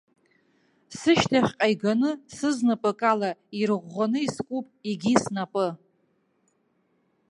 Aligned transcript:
Сышьҭахьҟа 0.99 1.67
иганы 1.73 2.11
сызнапык 2.35 3.01
ала 3.11 3.29
ирыӷәӷәаны 3.59 4.19
искуп 4.27 4.65
егьи 4.89 5.15
снапы. 5.23 5.67